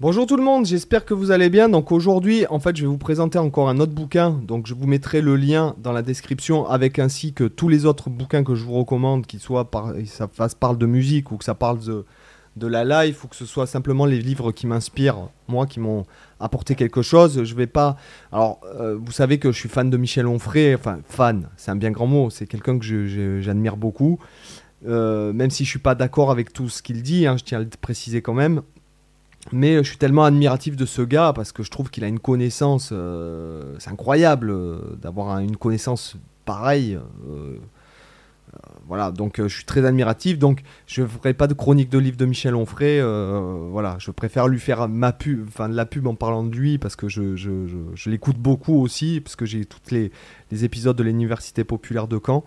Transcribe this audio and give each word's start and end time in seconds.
Bonjour 0.00 0.24
tout 0.24 0.38
le 0.38 0.42
monde, 0.42 0.64
j'espère 0.64 1.04
que 1.04 1.12
vous 1.12 1.30
allez 1.30 1.50
bien. 1.50 1.68
Donc 1.68 1.92
aujourd'hui, 1.92 2.46
en 2.48 2.58
fait, 2.58 2.74
je 2.74 2.80
vais 2.80 2.88
vous 2.88 2.96
présenter 2.96 3.38
encore 3.38 3.68
un 3.68 3.80
autre 3.80 3.92
bouquin. 3.92 4.30
Donc 4.30 4.66
je 4.66 4.72
vous 4.72 4.86
mettrai 4.86 5.20
le 5.20 5.36
lien 5.36 5.74
dans 5.76 5.92
la 5.92 6.00
description 6.00 6.66
avec 6.66 6.98
ainsi 6.98 7.34
que 7.34 7.44
tous 7.44 7.68
les 7.68 7.84
autres 7.84 8.08
bouquins 8.08 8.42
que 8.42 8.54
je 8.54 8.64
vous 8.64 8.72
recommande, 8.72 9.26
qu'ils 9.26 9.40
soient 9.40 9.70
par, 9.70 9.92
ça 10.06 10.26
fasse 10.26 10.54
parle 10.54 10.78
de 10.78 10.86
musique 10.86 11.30
ou 11.32 11.36
que 11.36 11.44
ça 11.44 11.54
parle 11.54 11.80
de, 11.80 12.06
de 12.56 12.66
la 12.66 13.04
life 13.04 13.24
ou 13.24 13.28
que 13.28 13.36
ce 13.36 13.44
soit 13.44 13.66
simplement 13.66 14.06
les 14.06 14.20
livres 14.20 14.52
qui 14.52 14.66
m'inspirent, 14.66 15.28
moi, 15.48 15.66
qui 15.66 15.80
m'ont 15.80 16.06
apporté 16.38 16.76
quelque 16.76 17.02
chose. 17.02 17.44
Je 17.44 17.54
vais 17.54 17.66
pas. 17.66 17.98
Alors, 18.32 18.62
euh, 18.64 18.96
vous 18.98 19.12
savez 19.12 19.38
que 19.38 19.52
je 19.52 19.58
suis 19.58 19.68
fan 19.68 19.90
de 19.90 19.98
Michel 19.98 20.26
Onfray. 20.26 20.76
Enfin, 20.76 21.00
fan, 21.04 21.50
c'est 21.58 21.72
un 21.72 21.76
bien 21.76 21.90
grand 21.90 22.06
mot. 22.06 22.30
C'est 22.30 22.46
quelqu'un 22.46 22.78
que 22.78 23.40
j'admire 23.42 23.76
beaucoup. 23.76 24.18
Euh, 24.86 25.34
même 25.34 25.50
si 25.50 25.66
je 25.66 25.68
suis 25.68 25.78
pas 25.78 25.94
d'accord 25.94 26.30
avec 26.30 26.54
tout 26.54 26.70
ce 26.70 26.82
qu'il 26.82 27.02
dit, 27.02 27.26
hein, 27.26 27.36
je 27.36 27.44
tiens 27.44 27.58
à 27.58 27.60
le 27.60 27.68
préciser 27.82 28.22
quand 28.22 28.32
même. 28.32 28.62
Mais 29.52 29.76
euh, 29.76 29.82
je 29.82 29.88
suis 29.88 29.98
tellement 29.98 30.24
admiratif 30.24 30.76
de 30.76 30.84
ce 30.86 31.02
gars 31.02 31.32
parce 31.34 31.52
que 31.52 31.62
je 31.62 31.70
trouve 31.70 31.90
qu'il 31.90 32.04
a 32.04 32.08
une 32.08 32.20
connaissance. 32.20 32.90
euh, 32.92 33.74
c'est 33.78 33.90
incroyable 33.90 34.50
euh, 34.50 34.78
d'avoir 35.00 35.30
un- 35.30 35.40
une 35.40 35.56
connaissance 35.56 36.16
pareille. 36.44 36.98
voilà, 38.88 39.12
donc 39.12 39.40
je 39.40 39.46
suis 39.46 39.64
très 39.64 39.84
admiratif. 39.86 40.38
Donc 40.38 40.62
je 40.86 41.02
ne 41.02 41.06
ferai 41.06 41.32
pas 41.32 41.46
de 41.46 41.54
chronique 41.54 41.88
de 41.88 41.98
livre 41.98 42.16
de 42.16 42.26
Michel 42.26 42.54
Onfray. 42.56 43.00
voilà, 43.70 43.96
je 43.98 44.10
préfère 44.10 44.48
lui 44.48 44.58
faire 44.58 44.88
ma 44.88 45.12
pub, 45.12 45.46
enfin 45.48 45.68
de 45.68 45.74
la 45.76 45.86
pub 45.86 46.06
en 46.08 46.16
parlant 46.16 46.42
de 46.42 46.54
lui 46.54 46.76
parce 46.78 46.96
que 46.96 47.08
je, 47.08 48.10
l'écoute 48.10 48.36
beaucoup 48.38 48.80
aussi 48.80 49.20
parce 49.20 49.36
que 49.36 49.46
j'ai 49.46 49.64
tous 49.64 49.90
les 49.92 50.10
épisodes 50.64 50.96
de 50.96 51.04
l'université 51.04 51.62
populaire 51.64 52.08
de 52.08 52.18
Caen. 52.24 52.44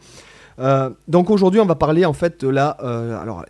Euh, 0.59 0.89
donc 1.07 1.29
aujourd'hui, 1.29 1.59
on 1.59 1.65
va 1.65 1.75
parler 1.75 2.05
en 2.05 2.13
fait 2.13 2.41
de 2.41 2.49
la. 2.49 2.77
euh, 2.83 3.19
alors, 3.19 3.45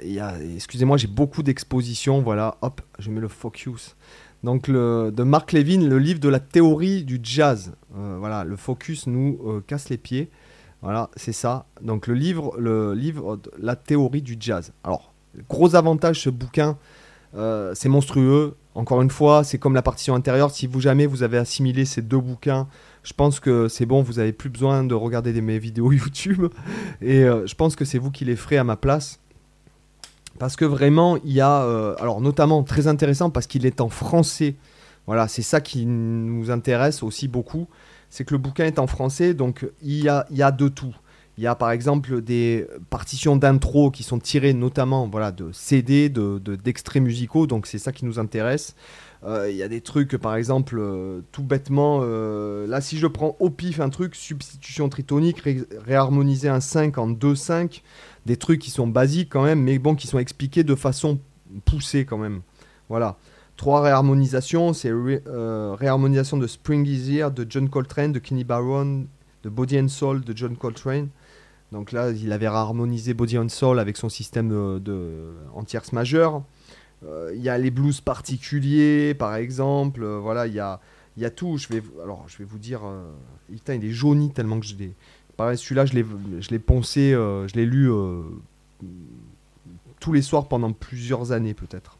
excusez-moi, 0.55 0.97
j'ai 0.97 1.07
beaucoup 1.07 1.43
d'expositions. 1.43 2.21
Voilà, 2.21 2.57
hop, 2.61 2.81
je 2.99 3.09
mets 3.09 3.21
le 3.21 3.27
focus. 3.27 3.95
Donc, 4.43 4.69
de 4.69 5.23
Mark 5.23 5.53
Levin, 5.53 5.87
le 5.87 5.97
livre 5.97 6.19
de 6.19 6.27
la 6.27 6.41
théorie 6.41 7.05
du 7.05 7.19
jazz. 7.23 7.71
Euh, 7.97 8.17
voilà, 8.19 8.43
le 8.43 8.57
focus 8.57 9.07
nous 9.07 9.39
casse 9.67 9.89
les 9.89 9.97
pieds. 9.97 10.29
Voilà, 10.81 11.09
c'est 11.15 11.31
ça. 11.31 11.65
Donc, 11.81 12.07
le 12.07 12.13
livre, 12.13 12.53
le 12.57 12.93
livre 12.93 13.37
de 13.37 13.51
la 13.57 13.77
théorie 13.77 14.21
du 14.21 14.35
jazz. 14.37 14.73
Alors, 14.83 15.13
gros 15.47 15.75
avantage, 15.75 16.19
ce 16.21 16.29
bouquin, 16.29 16.77
c'est 17.73 17.87
monstrueux. 17.87 18.55
Encore 18.75 19.01
une 19.01 19.11
fois, 19.11 19.43
c'est 19.43 19.59
comme 19.59 19.75
la 19.75 19.81
partition 19.81 20.15
intérieure. 20.15 20.51
Si 20.51 20.65
vous 20.65 20.81
jamais 20.81 21.05
vous 21.05 21.23
avez 21.23 21.37
assimilé 21.37 21.85
ces 21.85 22.01
deux 22.01 22.19
bouquins, 22.19 22.67
je 23.03 23.13
pense 23.13 23.39
que 23.39 23.67
c'est 23.67 23.85
bon, 23.85 24.01
vous 24.01 24.19
avez 24.19 24.33
plus 24.33 24.49
besoin 24.49 24.83
de 24.83 24.95
regarder 24.95 25.39
mes 25.41 25.59
vidéos 25.59 25.91
YouTube. 25.91 26.47
Et 27.01 27.23
euh, 27.23 27.45
je 27.45 27.55
pense 27.55 27.75
que 27.75 27.85
c'est 27.85 27.99
vous 27.99 28.11
qui 28.11 28.25
les 28.25 28.35
ferez 28.35 28.57
à 28.57 28.63
ma 28.63 28.75
place. 28.75 29.19
Parce 30.39 30.55
que 30.55 30.65
vraiment, 30.65 31.17
il 31.23 31.33
y 31.33 31.41
a. 31.41 31.63
euh, 31.63 31.95
alors, 31.99 32.19
notamment, 32.19 32.63
très 32.63 32.87
intéressant 32.87 33.29
parce 33.29 33.45
qu'il 33.45 33.65
est 33.65 33.81
en 33.81 33.89
français. 33.89 34.55
Voilà, 35.05 35.27
c'est 35.27 35.41
ça 35.41 35.61
qui 35.61 35.85
nous 35.85 36.49
intéresse 36.49 37.03
aussi 37.03 37.27
beaucoup. 37.27 37.67
C'est 38.09 38.25
que 38.25 38.33
le 38.33 38.37
bouquin 38.37 38.65
est 38.65 38.79
en 38.79 38.87
français, 38.87 39.33
donc 39.33 39.67
il 39.81 40.03
y 40.03 40.09
a, 40.09 40.25
il 40.29 40.37
y 40.37 40.43
a 40.43 40.51
de 40.51 40.67
tout. 40.67 40.95
Il 41.37 41.43
y 41.43 41.47
a 41.47 41.55
par 41.55 41.71
exemple 41.71 42.21
des 42.21 42.67
partitions 42.91 43.35
d'intro 43.35 43.89
qui 43.89 44.03
sont 44.03 44.19
tirées 44.19 44.53
notamment 44.53 45.07
voilà, 45.07 45.31
de 45.31 45.51
CD, 45.51 46.09
de, 46.09 46.37
de- 46.37 46.55
d'extraits 46.55 47.01
musicaux, 47.01 47.47
donc 47.47 47.65
c'est 47.65 47.79
ça 47.79 47.91
qui 47.91 48.05
nous 48.05 48.19
intéresse. 48.19 48.75
Euh, 49.25 49.49
Il 49.49 49.55
y 49.57 49.63
a 49.63 49.67
des 49.67 49.81
trucs, 49.81 50.15
par 50.17 50.35
exemple, 50.35 50.77
euh, 50.79 51.21
tout 51.31 51.41
bêtement, 51.43 52.01
euh, 52.03 52.67
là 52.67 52.81
si 52.81 52.97
je 52.99 53.07
prends 53.07 53.35
au 53.39 53.49
pif 53.49 53.79
un 53.79 53.89
truc, 53.89 54.15
substitution 54.15 54.89
tritonique, 54.89 55.39
ré- 55.39 55.63
réharmoniser 55.85 56.49
un 56.49 56.59
5 56.59 56.97
en 56.99 57.09
2-5, 57.09 57.81
des 58.27 58.37
trucs 58.37 58.59
qui 58.61 58.69
sont 58.69 58.85
basiques 58.87 59.29
quand 59.31 59.43
même, 59.43 59.61
mais 59.61 59.79
bon, 59.79 59.95
qui 59.95 60.05
sont 60.07 60.19
expliqués 60.19 60.63
de 60.63 60.75
façon 60.75 61.19
poussée 61.65 62.05
quand 62.05 62.17
même. 62.19 62.41
Voilà. 62.89 63.17
Trois 63.57 63.81
réharmonisations, 63.81 64.73
c'est 64.73 64.91
ré- 64.91 65.23
réharmonisation 65.79 66.37
de 66.37 66.45
Spring 66.47 66.85
Is 66.85 67.11
Here 67.15 67.31
de 67.31 67.45
John 67.49 67.69
Coltrane, 67.69 68.11
de 68.11 68.19
Kenny 68.19 68.43
Barron, 68.43 69.05
de 69.43 69.49
Body 69.49 69.79
and 69.79 69.89
Soul 69.89 70.21
de 70.21 70.35
John 70.35 70.55
Coltrane. 70.55 71.09
Donc 71.71 71.91
là, 71.91 72.11
il 72.11 72.31
avait 72.31 72.47
réharmonisé 72.47 73.13
Body 73.13 73.37
and 73.37 73.49
Soul 73.49 73.79
avec 73.79 73.97
son 73.97 74.09
système 74.09 74.49
de, 74.49 74.79
de 74.79 75.33
en 75.53 75.63
tierce 75.63 75.91
majeure. 75.91 76.43
Euh, 77.05 77.31
Il 77.35 77.41
y 77.41 77.49
a 77.49 77.57
les 77.57 77.71
blues 77.71 77.99
particuliers, 77.99 79.13
par 79.13 79.35
exemple. 79.35 80.03
Euh, 80.03 80.19
voilà, 80.19 80.47
il 80.47 80.53
y 80.53 80.59
a, 80.59 80.79
y 81.17 81.25
a 81.25 81.29
tout. 81.29 81.57
Je 81.57 81.67
vais, 81.69 81.81
alors, 82.03 82.25
je 82.27 82.37
vais 82.37 82.45
vous 82.45 82.59
dire. 82.59 82.81
euh, 82.85 83.11
putain, 83.51 83.73
il 83.73 83.85
est 83.85 83.91
jauni 83.91 84.31
tellement 84.31 84.59
que 84.59 84.65
je 84.65 84.75
l'ai. 84.75 84.93
Pareil, 85.35 85.57
celui-là, 85.57 85.85
je 85.85 85.93
l'ai, 85.93 86.05
je 86.39 86.49
l'ai 86.51 86.59
poncé, 86.59 87.11
je 87.11 87.53
l'ai 87.55 87.65
lu 87.65 87.89
tous 89.99 90.13
les 90.13 90.21
soirs 90.21 90.47
pendant 90.47 90.71
plusieurs 90.73 91.31
années, 91.31 91.55
peut-être. 91.55 91.97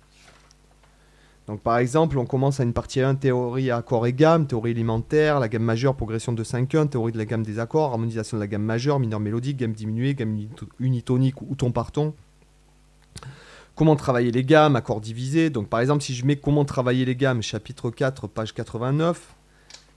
Donc, 1.47 1.61
par 1.61 1.77
exemple, 1.77 2.17
on 2.17 2.25
commence 2.25 2.61
à 2.61 2.63
une 2.63 2.71
partie 2.71 3.01
1, 3.01 3.15
théorie 3.15 3.69
accords 3.69 4.07
et 4.07 4.13
gamme, 4.13 4.47
théorie 4.47 4.71
élémentaire, 4.71 5.41
la 5.41 5.49
gamme 5.49 5.63
majeure, 5.63 5.95
progression 5.95 6.31
de 6.31 6.43
5-1, 6.43 6.87
théorie 6.87 7.11
de 7.11 7.17
la 7.17 7.25
gamme 7.25 7.43
des 7.43 7.59
accords, 7.59 7.91
harmonisation 7.91 8.37
de 8.37 8.41
la 8.41 8.47
gamme 8.47 8.63
majeure, 8.63 8.97
mineur 8.99 9.19
mélodique, 9.19 9.57
gamme 9.57 9.73
diminuée, 9.73 10.15
gamme 10.15 10.37
unito- 10.37 10.69
unitonique 10.79 11.41
ou 11.41 11.55
ton 11.55 11.71
par 11.71 11.91
ton. 11.91 12.13
Comment 13.75 13.95
travailler 13.97 14.31
les 14.31 14.45
gammes, 14.45 14.75
accords 14.77 15.01
divisés. 15.01 15.49
Donc, 15.49 15.67
par 15.67 15.81
exemple, 15.81 16.01
si 16.01 16.13
je 16.13 16.25
mets 16.25 16.37
comment 16.37 16.63
travailler 16.63 17.03
les 17.03 17.15
gammes, 17.15 17.41
chapitre 17.41 17.89
4, 17.89 18.27
page 18.27 18.53
89, 18.53 19.35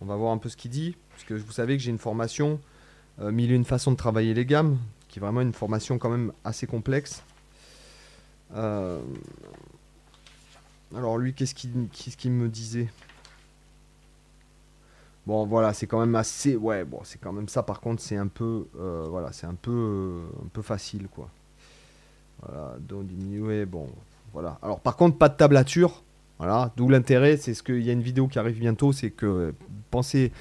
on 0.00 0.06
va 0.06 0.16
voir 0.16 0.32
un 0.32 0.38
peu 0.38 0.48
ce 0.48 0.56
qu'il 0.56 0.70
dit. 0.72 0.96
Parce 1.10 1.24
que 1.24 1.34
vous 1.34 1.52
savez 1.52 1.76
que 1.76 1.82
j'ai 1.82 1.90
une 1.90 1.98
formation, 1.98 2.58
euh, 3.20 3.30
mille 3.30 3.52
et 3.52 3.54
une 3.54 3.64
façons 3.64 3.92
de 3.92 3.96
travailler 3.96 4.34
les 4.34 4.46
gammes, 4.46 4.78
qui 5.08 5.20
est 5.20 5.22
vraiment 5.22 5.42
une 5.42 5.52
formation 5.52 5.98
quand 5.98 6.10
même 6.10 6.32
assez 6.42 6.66
complexe. 6.66 7.22
Euh, 8.56 8.98
alors, 10.94 11.18
lui, 11.18 11.34
qu'est-ce 11.34 11.54
qu'il 11.54 12.32
me 12.32 12.48
disait? 12.48 12.88
Bon, 15.26 15.44
voilà, 15.44 15.72
c'est 15.72 15.86
quand 15.86 15.98
même 15.98 16.14
assez. 16.14 16.54
Ouais, 16.56 16.84
bon, 16.84 17.00
c'est 17.02 17.18
quand 17.18 17.32
même 17.32 17.48
ça. 17.48 17.62
Par 17.62 17.80
contre, 17.80 18.00
c'est 18.00 18.16
un 18.16 18.28
peu. 18.28 18.66
euh, 18.78 19.06
voilà, 19.10 19.32
c'est 19.32 19.46
un 19.46 19.54
peu, 19.54 19.72
euh, 19.72 20.44
un 20.44 20.48
peu 20.52 20.62
facile, 20.62 21.08
quoi. 21.08 21.28
Voilà, 22.42 22.76
do 22.78 23.02
diminuer, 23.02 23.66
bon, 23.66 23.88
voilà. 24.32 24.58
Alors, 24.62 24.80
par 24.80 24.96
contre, 24.96 25.18
pas 25.18 25.28
de 25.28 25.36
tablature. 25.36 26.02
Voilà, 26.38 26.70
d'où 26.76 26.90
l'intérêt, 26.90 27.38
c'est 27.38 27.54
ce 27.54 27.62
qu'il 27.62 27.80
y 27.80 27.88
a 27.88 27.94
une 27.94 28.02
vidéo 28.02 28.28
qui 28.28 28.38
arrive 28.38 28.58
bientôt, 28.58 28.92
c'est 28.92 29.10
que 29.10 29.54
pensez, 29.90 30.32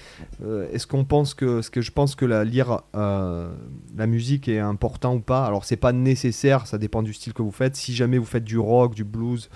euh, 0.44 0.70
est-ce 0.74 0.88
qu'on 0.88 1.06
pense 1.06 1.34
que, 1.34 1.62
ce 1.62 1.70
que 1.70 1.80
je 1.80 1.94
pense 1.94 2.16
que 2.16 2.26
la 2.26 2.44
lire 2.44 2.82
la 2.94 4.06
musique 4.06 4.50
est 4.50 4.60
important 4.60 5.16
ou 5.16 5.20
pas? 5.22 5.46
Alors 5.46 5.64
c'est 5.64 5.78
pas 5.78 5.94
nécessaire, 5.94 6.68
ça 6.68 6.78
dépend 6.78 7.02
du 7.02 7.14
style 7.14 7.32
que 7.32 7.42
vous 7.42 7.52
faites. 7.52 7.78
Si 7.78 7.96
jamais 7.96 8.18
vous 8.18 8.26
faites 8.26 8.44
du 8.44 8.60
rock, 8.60 8.94
du 8.94 9.06
blues, 9.06 9.50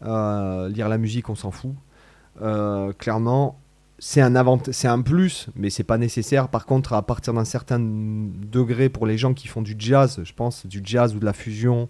lire 0.00 0.88
la 0.88 0.98
musique, 0.98 1.28
on 1.28 1.34
s'en 1.34 1.50
fout. 1.50 1.74
Euh, 2.42 2.92
clairement, 2.92 3.60
c'est 3.98 4.20
un 4.20 4.34
avant, 4.34 4.60
c'est 4.70 4.88
un 4.88 5.02
plus, 5.02 5.48
mais 5.54 5.70
c'est 5.70 5.84
pas 5.84 5.98
nécessaire. 5.98 6.48
Par 6.48 6.66
contre, 6.66 6.92
à 6.94 7.02
partir 7.02 7.32
d'un 7.32 7.44
certain 7.44 7.78
degré, 7.80 8.88
pour 8.88 9.06
les 9.06 9.16
gens 9.16 9.34
qui 9.34 9.48
font 9.48 9.62
du 9.62 9.76
jazz, 9.78 10.20
je 10.24 10.32
pense, 10.32 10.66
du 10.66 10.80
jazz 10.84 11.14
ou 11.14 11.18
de 11.18 11.24
la 11.24 11.32
fusion 11.32 11.88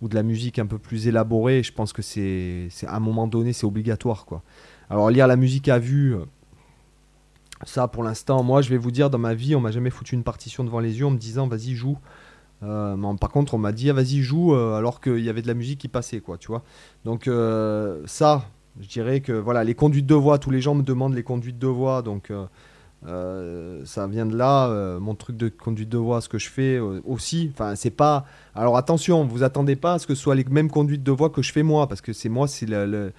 ou 0.00 0.08
de 0.08 0.14
la 0.14 0.22
musique 0.22 0.58
un 0.58 0.66
peu 0.66 0.78
plus 0.78 1.06
élaborée, 1.06 1.62
je 1.62 1.72
pense 1.72 1.92
que 1.92 2.02
c'est, 2.02 2.68
c'est 2.70 2.86
à 2.86 2.96
un 2.96 3.00
moment 3.00 3.26
donné, 3.26 3.52
c'est 3.52 3.66
obligatoire, 3.66 4.24
quoi. 4.24 4.42
Alors 4.90 5.10
lire 5.10 5.26
la 5.26 5.36
musique 5.36 5.68
à 5.68 5.78
vue, 5.78 6.14
euh, 6.14 6.24
ça 7.64 7.88
pour 7.88 8.02
l'instant, 8.02 8.42
moi 8.42 8.62
je 8.62 8.68
vais 8.68 8.76
vous 8.76 8.90
dire, 8.90 9.10
dans 9.10 9.18
ma 9.18 9.34
vie, 9.34 9.54
on 9.54 9.60
m'a 9.60 9.70
jamais 9.70 9.90
foutu 9.90 10.14
une 10.14 10.24
partition 10.24 10.64
devant 10.64 10.80
les 10.80 10.98
yeux 10.98 11.06
en 11.06 11.10
me 11.10 11.18
disant 11.18 11.46
vas-y 11.46 11.74
joue. 11.74 11.98
Euh, 12.62 12.96
par 13.20 13.30
contre, 13.30 13.54
on 13.54 13.58
m'a 13.58 13.72
dit 13.72 13.90
ah, 13.90 13.92
vas-y 13.92 14.20
joue 14.22 14.54
euh, 14.54 14.76
alors 14.76 15.00
qu'il 15.00 15.18
y 15.20 15.28
avait 15.28 15.42
de 15.42 15.48
la 15.48 15.54
musique 15.54 15.80
qui 15.80 15.88
passait, 15.88 16.20
quoi, 16.20 16.38
tu 16.38 16.46
vois. 16.48 16.62
Donc 17.04 17.26
euh, 17.26 18.02
ça, 18.06 18.44
je 18.80 18.86
dirais 18.86 19.20
que 19.20 19.32
voilà, 19.32 19.64
les 19.64 19.74
conduites 19.74 20.06
de 20.06 20.14
voix, 20.14 20.38
tous 20.38 20.50
les 20.50 20.60
gens 20.60 20.74
me 20.74 20.82
demandent 20.82 21.14
les 21.14 21.24
conduites 21.24 21.58
de 21.58 21.66
voix, 21.66 22.02
donc 22.02 22.30
ça 23.84 24.06
vient 24.06 24.26
de 24.26 24.36
là, 24.36 24.68
mon 25.00 25.14
truc 25.16 25.36
de 25.36 25.48
conduite 25.48 25.88
de 25.88 25.98
voix, 25.98 26.20
ce 26.20 26.28
que 26.28 26.38
je 26.38 26.48
fais 26.48 26.78
aussi. 26.78 27.50
Enfin, 27.52 27.74
c'est 27.74 27.90
pas. 27.90 28.24
Alors 28.54 28.76
attention, 28.76 29.24
vous 29.24 29.42
attendez 29.42 29.74
pas 29.74 29.94
à 29.94 29.98
ce 29.98 30.06
que 30.06 30.14
ce 30.14 30.22
soit 30.22 30.36
les 30.36 30.44
mêmes 30.44 30.70
conduites 30.70 31.02
de 31.02 31.10
voix 31.10 31.30
que 31.30 31.42
je 31.42 31.52
fais 31.52 31.64
moi, 31.64 31.88
parce 31.88 32.00
que 32.00 32.12
c'est 32.12 32.28
moi, 32.28 32.46
c'est 32.46 32.66
le. 32.66 32.86
le- 32.86 33.12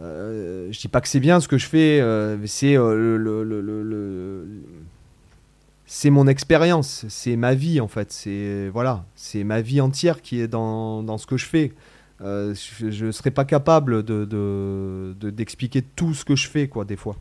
euh, 0.00 0.68
je 0.72 0.78
dis 0.80 0.88
pas 0.88 1.00
que 1.00 1.08
c'est 1.08 1.20
bien 1.20 1.40
ce 1.40 1.48
que 1.48 1.56
je 1.56 1.66
fais, 1.66 2.00
c'est 2.46 2.74
le- 2.74 4.44
c'est 5.86 6.10
mon 6.10 6.26
expérience, 6.26 7.04
c'est 7.08 7.36
ma 7.36 7.54
vie 7.54 7.80
en 7.80 7.88
fait, 7.88 8.12
c'est 8.12 8.68
voilà, 8.70 9.04
c'est 9.14 9.44
ma 9.44 9.60
vie 9.60 9.80
entière 9.80 10.22
qui 10.22 10.40
est 10.40 10.48
dans, 10.48 11.02
dans 11.02 11.18
ce 11.18 11.26
que 11.26 11.36
je 11.36 11.46
fais. 11.46 11.72
Euh, 12.20 12.54
je 12.80 13.06
ne 13.06 13.12
serais 13.12 13.30
pas 13.32 13.44
capable 13.44 14.02
de, 14.02 14.24
de- 14.24 15.14
de- 15.18 15.30
d'expliquer 15.30 15.82
tout 15.82 16.14
ce 16.14 16.24
que 16.24 16.36
je 16.36 16.48
fais 16.48 16.68
quoi 16.68 16.84
des 16.84 16.96
fois. 16.96 17.16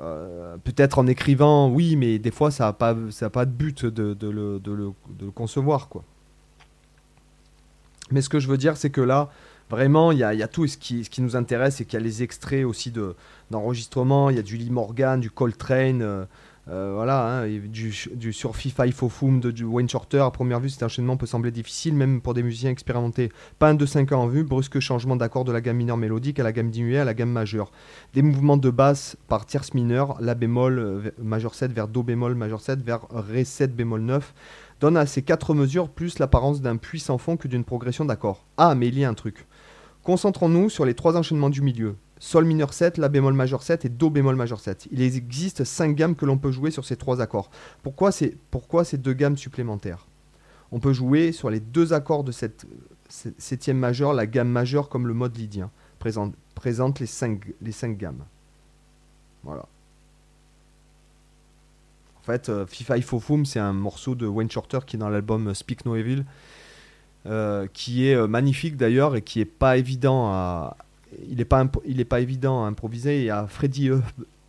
Euh, 0.00 0.56
peut-être 0.64 0.98
en 0.98 1.06
écrivant, 1.06 1.68
oui, 1.70 1.94
mais 1.96 2.18
des 2.18 2.30
fois 2.32 2.50
ça 2.50 2.64
n'a 2.64 2.72
pas, 2.72 2.96
ça 3.10 3.26
a 3.26 3.30
pas 3.30 3.44
de 3.46 3.52
but 3.52 3.84
de, 3.86 4.14
de 4.14 4.28
le, 4.28 4.60
le- 4.66 5.30
concevoir 5.30 5.88
quoi. 5.88 6.02
Mais 8.10 8.20
ce 8.22 8.28
que 8.28 8.38
je 8.38 8.48
veux 8.48 8.56
dire, 8.56 8.76
c'est 8.76 8.90
que 8.90 9.00
là, 9.00 9.30
vraiment, 9.68 10.12
il 10.12 10.18
y 10.18 10.20
y 10.20 10.24
a 10.42 10.48
tout. 10.48 10.64
Et 10.64 10.68
ce 10.68 10.78
qui, 10.78 11.04
ce 11.04 11.10
qui 11.10 11.22
nous 11.22 11.34
intéresse, 11.36 11.76
c'est 11.76 11.84
qu'il 11.84 11.98
y 11.98 12.02
a 12.02 12.04
les 12.04 12.22
extraits 12.22 12.64
aussi 12.64 12.90
de, 12.92 13.16
d'enregistrement. 13.50 14.30
Il 14.30 14.36
y 14.36 14.38
a 14.38 14.42
du 14.42 14.56
Lee 14.56 14.70
Morgan, 14.70 15.18
du 15.20 15.30
Coltrane, 15.30 16.02
euh, 16.02 16.24
Euh, 16.68 16.92
voilà, 16.94 17.42
hein, 17.42 17.46
du, 17.46 17.94
du, 18.14 18.32
sur 18.32 18.56
FIFA 18.56 18.88
Ifofum 18.88 19.38
de 19.38 19.52
du 19.52 19.62
Wayne 19.62 19.88
Shorter, 19.88 20.18
à 20.18 20.32
première 20.32 20.58
vue, 20.58 20.68
cet 20.68 20.82
enchaînement 20.82 21.16
peut 21.16 21.26
sembler 21.26 21.52
difficile, 21.52 21.94
même 21.94 22.20
pour 22.20 22.34
des 22.34 22.42
musiciens 22.42 22.70
expérimentés. 22.70 23.30
Pas 23.60 23.68
un 23.68 23.74
de 23.74 23.86
5 23.86 24.10
ans 24.10 24.22
en 24.22 24.26
vue, 24.26 24.42
brusque 24.42 24.80
changement 24.80 25.14
d'accord 25.14 25.44
de 25.44 25.52
la 25.52 25.60
gamme 25.60 25.76
mineure 25.76 25.96
mélodique 25.96 26.40
à 26.40 26.42
la 26.42 26.52
gamme 26.52 26.70
diminuée 26.70 26.98
à 26.98 27.04
la 27.04 27.14
gamme 27.14 27.30
majeure. 27.30 27.70
Des 28.14 28.22
mouvements 28.22 28.56
de 28.56 28.70
basse 28.70 29.16
par 29.28 29.46
tierce 29.46 29.74
mineure, 29.74 30.16
La 30.20 30.34
bémol 30.34 30.78
euh, 30.80 31.10
majeur 31.22 31.54
7 31.54 31.72
vers 31.72 31.86
Do 31.86 32.02
bémol 32.02 32.34
majeur 32.34 32.60
7 32.60 32.82
vers 32.82 33.06
Ré 33.10 33.44
7 33.44 33.76
bémol 33.76 34.00
9, 34.00 34.34
donnent 34.80 34.96
à 34.96 35.06
ces 35.06 35.22
quatre 35.22 35.54
mesures 35.54 35.88
plus 35.88 36.18
l'apparence 36.18 36.60
d'un 36.62 36.78
puissant 36.78 37.16
fond 37.18 37.36
que 37.36 37.46
d'une 37.46 37.64
progression 37.64 38.04
d'accords. 38.04 38.44
Ah, 38.56 38.74
mais 38.74 38.88
il 38.88 38.98
y 38.98 39.04
a 39.04 39.08
un 39.08 39.14
truc. 39.14 39.46
Concentrons-nous 40.02 40.68
sur 40.68 40.84
les 40.84 40.94
trois 40.94 41.16
enchaînements 41.16 41.50
du 41.50 41.62
milieu. 41.62 41.94
Sol 42.18 42.44
mineur 42.44 42.72
7, 42.72 42.98
La 42.98 43.08
bémol 43.08 43.34
majeur 43.34 43.62
7 43.62 43.84
et 43.84 43.88
Do 43.88 44.10
bémol 44.10 44.36
majeur 44.36 44.60
7. 44.60 44.88
Il 44.90 45.02
existe 45.02 45.64
5 45.64 45.94
gammes 45.94 46.14
que 46.14 46.24
l'on 46.24 46.38
peut 46.38 46.50
jouer 46.50 46.70
sur 46.70 46.84
ces 46.84 46.96
trois 46.96 47.20
accords. 47.20 47.50
Pourquoi, 47.82 48.10
pourquoi 48.50 48.84
ces 48.84 48.98
deux 48.98 49.12
gammes 49.12 49.36
supplémentaires? 49.36 50.06
On 50.72 50.80
peut 50.80 50.92
jouer 50.92 51.32
sur 51.32 51.50
les 51.50 51.60
deux 51.60 51.92
accords 51.92 52.24
de 52.24 52.32
cette 52.32 52.66
septième 53.08 53.78
majeure, 53.78 54.14
la 54.14 54.26
gamme 54.26 54.48
majeure 54.48 54.88
comme 54.88 55.06
le 55.06 55.14
mode 55.14 55.36
lydien. 55.36 55.70
Présente, 55.98 56.34
présente 56.54 57.00
les 57.00 57.06
5 57.06 57.40
les 57.60 57.72
cinq 57.72 57.96
gammes. 57.96 58.24
Voilà. 59.44 59.66
En 62.20 62.22
fait, 62.22 62.48
euh, 62.48 62.66
FIFA 62.66 62.98
Ifofum, 62.98 63.44
c'est 63.44 63.60
un 63.60 63.72
morceau 63.72 64.16
de 64.16 64.26
Wayne 64.26 64.50
Shorter 64.50 64.80
qui 64.84 64.96
est 64.96 64.98
dans 64.98 65.08
l'album 65.08 65.54
Speak 65.54 65.84
No 65.86 65.94
Evil. 65.94 66.24
Euh, 67.26 67.66
qui 67.72 68.06
est 68.06 68.14
euh, 68.14 68.28
magnifique 68.28 68.76
d'ailleurs 68.76 69.16
et 69.16 69.22
qui 69.22 69.40
est 69.40 69.44
pas 69.44 69.78
évident 69.78 70.28
à, 70.28 70.76
il 71.28 71.38
n'est 71.38 71.44
pas, 71.44 71.64
pas 71.64 72.20
évident 72.20 72.64
à 72.64 72.68
improviser. 72.68 73.20
Il 73.20 73.24
y 73.24 73.30
a 73.30 73.46
Freddie 73.46 73.90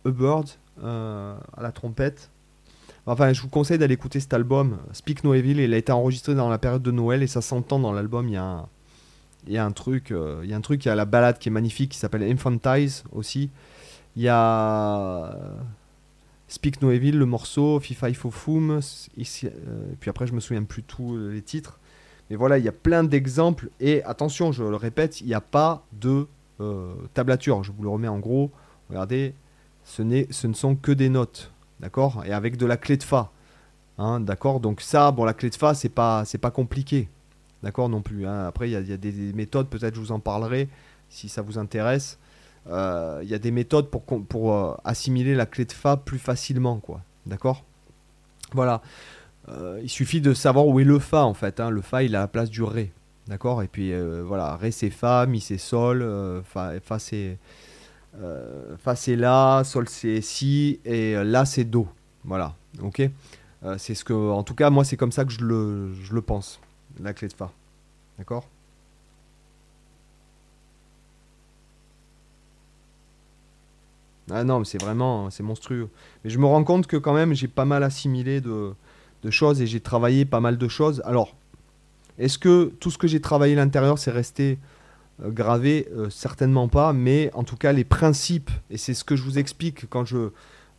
Hubbard 0.04 0.44
euh, 0.82 1.36
à 1.56 1.62
la 1.62 1.72
trompette. 1.72 2.30
Enfin, 3.06 3.32
je 3.32 3.40
vous 3.40 3.48
conseille 3.48 3.78
d'aller 3.78 3.94
écouter 3.94 4.20
cet 4.20 4.34
album, 4.34 4.78
Speak 4.92 5.24
No 5.24 5.34
Evil. 5.34 5.58
Il 5.58 5.72
a 5.72 5.76
été 5.76 5.92
enregistré 5.92 6.34
dans 6.34 6.50
la 6.50 6.58
période 6.58 6.82
de 6.82 6.90
Noël 6.90 7.22
et 7.22 7.26
ça 7.26 7.40
s'entend 7.40 7.78
dans 7.78 7.92
l'album. 7.92 8.28
Il 8.28 8.34
y 8.34 8.36
a 8.36 8.44
un, 8.44 8.68
il 9.46 9.54
y 9.54 9.58
a 9.58 9.64
un 9.64 9.72
truc, 9.72 10.10
euh, 10.10 10.40
il 10.44 10.50
y 10.50 10.52
a 10.52 10.56
un 10.56 10.60
truc, 10.60 10.84
il 10.84 10.88
y 10.88 10.90
a 10.90 10.94
la 10.94 11.06
balade 11.06 11.38
qui 11.38 11.48
est 11.48 11.52
magnifique 11.52 11.92
qui 11.92 11.98
s'appelle 11.98 12.22
Infantize 12.22 13.04
aussi. 13.12 13.50
Il 14.16 14.22
y 14.22 14.28
a 14.28 15.34
Speak 16.48 16.82
No 16.82 16.90
Evil, 16.90 17.12
le 17.12 17.24
morceau, 17.24 17.80
FIFA 17.80 18.10
Ifo 18.10 18.30
Fum. 18.30 18.80
Ici, 19.16 19.46
euh, 19.46 19.92
et 19.92 19.96
puis 19.98 20.10
après, 20.10 20.26
je 20.26 20.34
me 20.34 20.40
souviens 20.40 20.64
plus 20.64 20.82
tous 20.82 21.16
les 21.16 21.42
titres. 21.42 21.78
Mais 22.28 22.36
voilà, 22.36 22.58
il 22.58 22.64
y 22.64 22.68
a 22.68 22.72
plein 22.72 23.04
d'exemples. 23.04 23.70
Et 23.80 24.02
attention, 24.04 24.52
je 24.52 24.64
le 24.64 24.76
répète, 24.76 25.22
il 25.22 25.28
n'y 25.28 25.34
a 25.34 25.40
pas 25.40 25.82
de 25.92 26.10
euh, 26.10 26.26
tablature. 27.14 27.62
Je 27.64 27.72
vous 27.72 27.82
le 27.82 27.88
remets 27.88 28.08
en 28.08 28.18
gros. 28.18 28.50
Regardez, 28.88 29.34
ce, 29.84 30.02
ce 30.30 30.46
ne 30.46 30.52
sont 30.54 30.76
que 30.76 30.92
des 30.92 31.08
notes. 31.08 31.52
D'accord? 31.80 32.22
Et 32.26 32.32
avec 32.32 32.56
de 32.56 32.66
la 32.66 32.76
clé 32.76 32.96
de 32.96 33.02
Fa. 33.02 33.30
Hein, 33.98 34.20
d'accord? 34.20 34.60
Donc 34.60 34.80
ça, 34.80 35.10
bon, 35.10 35.24
la 35.24 35.34
clé 35.34 35.50
de 35.50 35.54
Fa, 35.54 35.74
c'est 35.74 35.88
pas, 35.88 36.24
c'est 36.24 36.38
pas 36.38 36.50
compliqué. 36.50 37.08
D'accord 37.62 37.88
non 37.88 38.02
plus. 38.02 38.26
Hein. 38.26 38.46
Après, 38.46 38.70
il 38.70 38.72
y, 38.72 38.92
a 38.92 38.96
des, 38.96 39.32
méthodes, 39.32 39.68
peut-être 39.68 39.94
je 39.94 40.00
vous 40.00 40.12
en 40.12 40.20
parlerai 40.20 40.68
si 41.08 41.28
ça 41.28 41.42
vous 41.42 41.58
intéresse. 41.58 42.18
Euh, 42.68 43.20
il 43.22 43.28
y 43.28 43.34
a 43.34 43.38
des 43.38 43.50
méthodes 43.50 43.88
pour, 43.88 44.02
pour 44.04 44.52
euh, 44.52 44.74
assimiler 44.84 45.34
la 45.34 45.46
clé 45.46 45.64
de 45.64 45.72
Fa 45.72 45.96
plus 45.96 46.18
facilement. 46.18 46.78
quoi. 46.78 47.00
D'accord? 47.26 47.64
Voilà. 48.52 48.80
il 49.82 49.90
suffit 49.90 50.20
de 50.20 50.32
savoir 50.32 50.66
où 50.66 50.80
est 50.80 50.84
le 50.84 50.98
Fa 50.98 51.24
en 51.24 51.34
fait. 51.34 51.60
Hein. 51.60 51.70
Le 51.70 51.82
Fa, 51.82 52.02
il 52.02 52.14
a 52.14 52.20
la 52.20 52.28
place 52.28 52.50
du 52.50 52.62
Ré. 52.62 52.92
D'accord 53.28 53.62
Et 53.62 53.68
puis 53.68 53.92
euh, 53.92 54.22
voilà, 54.26 54.56
Ré 54.56 54.70
c'est 54.70 54.88
Fa, 54.88 55.26
Mi 55.26 55.40
c'est 55.40 55.58
Sol, 55.58 56.00
euh, 56.00 56.42
fa, 56.42 56.80
fa 56.80 56.98
c'est 56.98 57.38
euh, 58.20 58.76
Fa 58.78 58.96
c'est 58.96 59.16
La, 59.16 59.62
Sol 59.64 59.86
c'est 59.88 60.22
Si, 60.22 60.80
et 60.84 61.14
La 61.24 61.44
c'est 61.44 61.64
Do. 61.64 61.86
Voilà, 62.24 62.54
ok 62.82 63.02
C'est 63.76 63.94
ce 63.94 64.04
que, 64.04 64.14
en 64.14 64.42
tout 64.42 64.54
cas, 64.54 64.70
moi 64.70 64.84
c'est 64.84 64.96
comme 64.96 65.12
ça 65.12 65.24
que 65.26 65.30
je 65.32 65.44
le, 65.44 66.22
pense, 66.22 66.58
la 67.00 67.12
clé 67.12 67.28
de 67.28 67.34
Fa. 67.34 67.52
D'accord 68.18 68.48
Ah 74.30 74.44
non, 74.44 74.58
mais 74.58 74.64
c'est 74.64 74.80
vraiment, 74.80 75.30
c'est 75.30 75.42
monstrueux. 75.42 75.88
Mais 76.24 76.30
je 76.30 76.38
me 76.38 76.46
rends 76.46 76.64
compte 76.64 76.86
que 76.86 76.96
quand 76.96 77.14
même, 77.14 77.34
j'ai 77.34 77.48
pas 77.48 77.64
mal 77.64 77.82
assimilé 77.82 78.40
de 78.40 78.74
choses 79.30 79.60
et 79.60 79.66
j'ai 79.66 79.80
travaillé 79.80 80.24
pas 80.24 80.40
mal 80.40 80.58
de 80.58 80.68
choses. 80.68 81.02
Alors, 81.04 81.34
est-ce 82.18 82.38
que 82.38 82.72
tout 82.80 82.90
ce 82.90 82.98
que 82.98 83.06
j'ai 83.06 83.20
travaillé 83.20 83.54
à 83.54 83.56
l'intérieur, 83.56 83.98
c'est 83.98 84.10
resté 84.10 84.58
euh, 85.22 85.30
gravé? 85.30 85.88
Euh, 85.92 86.10
Certainement 86.10 86.68
pas, 86.68 86.92
mais 86.92 87.30
en 87.34 87.44
tout 87.44 87.56
cas, 87.56 87.72
les 87.72 87.84
principes, 87.84 88.50
et 88.70 88.76
c'est 88.76 88.94
ce 88.94 89.04
que 89.04 89.16
je 89.16 89.22
vous 89.22 89.38
explique 89.38 89.88
quand 89.88 90.04
je, 90.04 90.30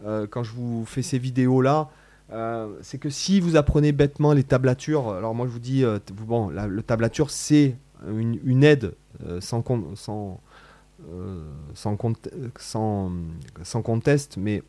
euh, 0.06 0.28
vous 0.54 0.86
fais 0.86 1.02
ces 1.02 1.18
vidéos-là, 1.18 1.90
c'est 2.82 3.00
que 3.00 3.10
si 3.10 3.40
vous 3.40 3.56
apprenez 3.56 3.92
bêtement 3.92 4.34
les 4.34 4.44
tablatures, 4.44 5.10
alors 5.10 5.34
moi 5.34 5.48
je 5.48 5.52
vous 5.52 5.58
dis, 5.58 5.84
bon, 6.14 6.50
la, 6.50 6.68
tablature 6.84 7.32
c'est 7.32 7.76
une, 8.08 8.64
aide 8.64 8.94
sans, 9.40 9.64
sans 9.96 10.40
conteste, 13.82 14.38
mais 14.38 14.62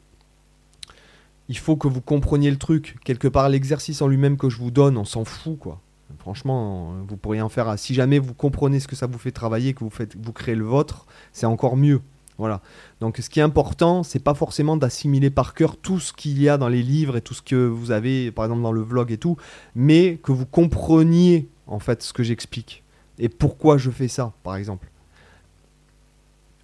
il 1.51 1.59
faut 1.59 1.77
que 1.77 1.87
vous 1.87 2.01
compreniez 2.01 2.51
le 2.51 2.57
truc. 2.57 2.97
Quelque 3.05 3.29
part, 3.29 3.51
l'exercice 3.51 4.01
en 4.01 4.09
lui-même 4.09 4.39
que 4.39 4.49
je 4.49 4.57
vous 4.57 4.71
donne, 4.71 4.97
on 4.97 5.05
s'en 5.05 5.27
fout, 5.27 5.59
quoi. 5.59 5.83
Franchement, 6.21 6.93
vous 7.09 7.17
pourriez 7.17 7.41
en 7.41 7.49
faire. 7.49 7.79
Si 7.79 7.95
jamais 7.95 8.19
vous 8.19 8.35
comprenez 8.35 8.79
ce 8.79 8.87
que 8.87 8.95
ça 8.95 9.07
vous 9.07 9.19
fait 9.19 9.31
travailler, 9.31 9.73
que 9.73 9.81
vous 9.81 9.91
faites, 9.91 10.17
vous 10.23 10.33
créez 10.33 10.55
le 10.55 10.65
vôtre, 10.65 11.07
c'est 11.33 11.47
encore 11.47 11.79
mieux. 11.79 12.03
Voilà. 12.37 12.61
Donc, 13.01 13.17
ce 13.19 13.31
qui 13.31 13.41
est 13.41 13.43
important, 13.43 14.03
c'est 14.03 14.19
pas 14.19 14.35
forcément 14.35 14.77
d'assimiler 14.77 15.31
par 15.31 15.55
cœur 15.55 15.79
tout 15.79 15.99
ce 15.99 16.13
qu'il 16.13 16.41
y 16.41 16.49
a 16.49 16.59
dans 16.59 16.69
les 16.69 16.83
livres 16.83 17.17
et 17.17 17.23
tout 17.23 17.33
ce 17.33 17.41
que 17.41 17.67
vous 17.67 17.91
avez, 17.91 18.31
par 18.31 18.45
exemple 18.45 18.63
dans 18.63 18.73
le 18.73 18.83
vlog 18.83 19.11
et 19.11 19.17
tout, 19.17 19.37
mais 19.75 20.19
que 20.23 20.31
vous 20.31 20.47
compreniez 20.47 21.49
en 21.67 21.79
fait 21.79 22.03
ce 22.03 22.13
que 22.13 22.23
j'explique 22.23 22.83
et 23.19 23.29
pourquoi 23.29 23.79
je 23.79 23.91
fais 23.91 24.09
ça, 24.09 24.33
par 24.43 24.57
exemple. 24.57 24.91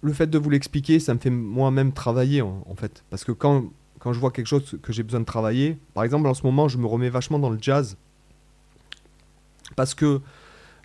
Le 0.01 0.13
fait 0.13 0.27
de 0.27 0.37
vous 0.37 0.51
l'expliquer, 0.51 0.99
ça 0.99 1.15
me 1.15 1.19
fait 1.19 1.31
moi-même 1.31 1.93
travailler 1.93 2.43
en, 2.43 2.63
en, 2.69 2.75
fait, 2.75 3.03
parce 3.09 3.23
que 3.23 3.31
quand 3.31 3.65
quand 3.99 4.13
je 4.13 4.19
vois 4.19 4.29
quelque 4.29 4.47
chose 4.47 4.77
que 4.83 4.93
j'ai 4.93 5.01
besoin 5.01 5.19
de 5.19 5.25
travailler, 5.25 5.77
par 5.95 6.03
exemple 6.03 6.27
en 6.27 6.35
ce 6.35 6.43
moment, 6.43 6.67
je 6.67 6.77
me 6.77 6.85
remets 6.85 7.09
vachement 7.09 7.39
dans 7.39 7.49
le 7.49 7.57
jazz 7.59 7.97
parce 9.77 9.93
que 9.93 10.19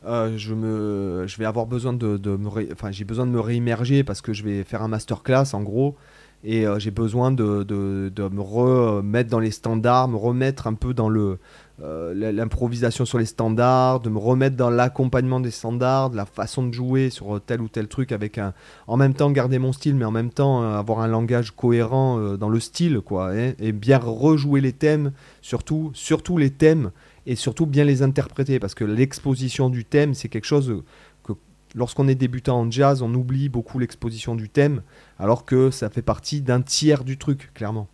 euh, 0.05 0.37
je, 0.37 0.55
me, 0.55 1.27
je 1.27 1.37
vais 1.39 1.45
avoir 1.45 1.67
besoin 1.67 1.93
de, 1.93 2.19
me 2.37 2.73
enfin, 2.73 2.93
j'ai 2.93 3.05
besoin 3.05 3.27
de 3.27 3.33
me 3.33 3.41
réimmerger 3.41 4.05
parce 4.05 4.21
que 4.21 4.33
je 4.33 4.45
vais 4.45 4.63
faire 4.63 4.83
un 4.83 4.89
masterclass 4.89 5.55
en 5.55 5.63
gros. 5.63 5.97
Et 6.45 6.67
euh, 6.67 6.81
j'ai 6.81 6.91
besoin 6.91 7.31
de, 7.31 7.63
de, 7.63 8.29
me 8.29 8.41
remettre 8.41 9.31
dans 9.31 9.39
les 9.39 9.53
standards, 9.53 10.09
me 10.09 10.17
remettre 10.17 10.67
un 10.67 10.75
peu 10.75 10.93
dans 10.93 11.09
le 11.09 11.39
euh, 11.81 12.33
l'improvisation 12.33 13.05
sur 13.05 13.19
les 13.19 13.27
standards, 13.27 14.01
de 14.01 14.11
me 14.11 14.19
remettre 14.19 14.57
dans 14.57 14.69
l'accompagnement 14.69 15.39
des 15.39 15.53
standards, 15.53 16.11
de 16.11 16.17
la 16.17 16.27
façon 16.27 16.67
de 16.67 16.75
jouer 16.75 17.11
sur 17.11 17.41
tel 17.41 17.61
ou 17.61 17.69
tel 17.69 17.87
truc 17.87 18.11
avec 18.11 18.39
un 18.39 18.55
en 18.89 18.97
même 18.97 19.15
temps 19.15 19.31
garder 19.31 19.61
mon 19.61 19.73
style 19.73 19.95
mais 19.95 20.05
en 20.05 20.11
même 20.11 20.31
temps 20.31 20.63
avoir 20.63 21.01
un 21.01 21.07
langage 21.07 21.53
cohérent 21.53 22.37
dans 22.37 22.49
le 22.49 22.61
style 22.61 23.01
quoi 23.01 23.31
hein, 23.33 23.53
et 23.59 23.73
bien 23.73 23.99
rejouer 23.99 24.61
les 24.61 24.73
thèmes 24.73 25.13
surtout 25.41 25.91
surtout 25.95 26.39
les 26.39 26.51
thèmes 26.51 26.91
et 27.27 27.37
surtout 27.37 27.67
bien 27.67 27.85
les 27.85 28.03
interpréter 28.03 28.59
parce 28.59 28.75
que 28.75 28.85
l'exposition 28.85 29.71
du 29.71 29.85
thème 29.85 30.15
c'est 30.15 30.29
quelque 30.29 30.45
chose 30.45 30.83
que 31.25 31.33
lorsqu'on 31.75 32.09
est 32.09 32.15
débutant 32.15 32.61
en 32.61 32.71
jazz 32.71 33.03
on 33.03 33.13
oublie 33.15 33.49
beaucoup 33.49 33.79
l'exposition 33.79 34.35
du 34.35 34.49
thème 34.49 34.83
alors 35.19 35.45
que 35.45 35.71
ça 35.71 35.91
fait 35.91 36.03
partie 36.03 36.41
d'un 36.41 36.63
tiers 36.63 37.05
du 37.05 37.19
truc 37.19 37.53
clairement 37.55 37.89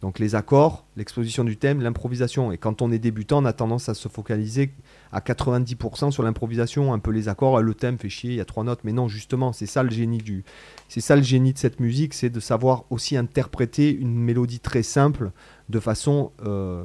donc 0.00 0.18
les 0.18 0.34
accords, 0.34 0.86
l'exposition 0.96 1.44
du 1.44 1.58
thème, 1.58 1.82
l'improvisation. 1.82 2.52
Et 2.52 2.58
quand 2.58 2.80
on 2.80 2.90
est 2.90 2.98
débutant, 2.98 3.42
on 3.42 3.44
a 3.44 3.52
tendance 3.52 3.90
à 3.90 3.94
se 3.94 4.08
focaliser 4.08 4.72
à 5.12 5.20
90% 5.20 6.10
sur 6.10 6.22
l'improvisation, 6.22 6.94
un 6.94 6.98
peu 6.98 7.10
les 7.10 7.28
accords, 7.28 7.60
le 7.60 7.74
thème 7.74 7.98
fait 7.98 8.08
chier, 8.08 8.30
il 8.30 8.36
y 8.36 8.40
a 8.40 8.46
trois 8.46 8.64
notes. 8.64 8.80
Mais 8.84 8.92
non, 8.92 9.08
justement, 9.08 9.52
c'est 9.52 9.66
ça 9.66 9.82
le 9.82 9.90
génie 9.90 10.18
du, 10.18 10.42
c'est 10.88 11.02
ça 11.02 11.16
le 11.16 11.22
génie 11.22 11.52
de 11.52 11.58
cette 11.58 11.80
musique, 11.80 12.14
c'est 12.14 12.30
de 12.30 12.40
savoir 12.40 12.84
aussi 12.88 13.16
interpréter 13.16 13.94
une 13.94 14.14
mélodie 14.14 14.60
très 14.60 14.82
simple 14.82 15.32
de 15.68 15.80
façon 15.80 16.32
euh, 16.46 16.84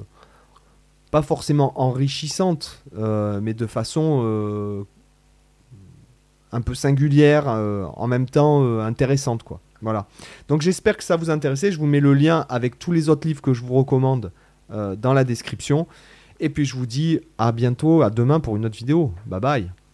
forcément 1.21 1.79
enrichissante, 1.79 2.83
euh, 2.97 3.39
mais 3.41 3.53
de 3.53 3.65
façon 3.67 4.21
euh, 4.23 4.83
un 6.51 6.61
peu 6.61 6.73
singulière, 6.73 7.45
euh, 7.47 7.85
en 7.95 8.07
même 8.07 8.27
temps 8.27 8.79
intéressante, 8.79 9.43
quoi. 9.43 9.59
Voilà. 9.81 10.07
Donc 10.47 10.61
j'espère 10.61 10.97
que 10.97 11.03
ça 11.03 11.15
vous 11.15 11.29
intéresse. 11.29 11.69
Je 11.69 11.77
vous 11.77 11.85
mets 11.85 11.99
le 11.99 12.13
lien 12.13 12.45
avec 12.49 12.79
tous 12.79 12.91
les 12.91 13.09
autres 13.09 13.27
livres 13.27 13.41
que 13.41 13.53
je 13.53 13.61
vous 13.61 13.75
recommande 13.75 14.31
dans 14.69 15.13
la 15.13 15.23
description. 15.23 15.85
Et 16.39 16.49
puis 16.49 16.65
je 16.65 16.75
vous 16.75 16.87
dis 16.87 17.19
à 17.37 17.51
bientôt, 17.51 18.01
à 18.01 18.09
demain 18.09 18.39
pour 18.39 18.55
une 18.55 18.65
autre 18.65 18.77
vidéo. 18.77 19.13
Bye 19.27 19.39
bye. 19.41 19.84